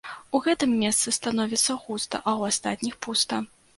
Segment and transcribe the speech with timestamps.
[0.37, 3.45] У гэтым месцы становіцца густа, а ў астатніх пуста.